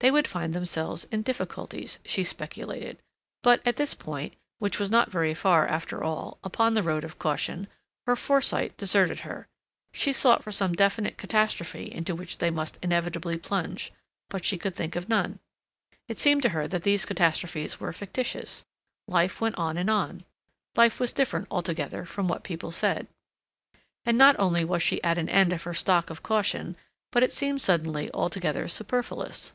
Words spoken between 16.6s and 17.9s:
that these catastrophes